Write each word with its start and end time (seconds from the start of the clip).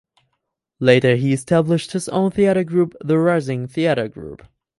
Later 0.79 1.15
he 1.15 1.31
established 1.31 1.91
his 1.91 2.09
own 2.09 2.31
theatre 2.31 2.63
group 2.63 2.95
"The 3.01 3.19
Rising 3.19 3.67
Theatre 3.67 4.07
Group". 4.07 4.41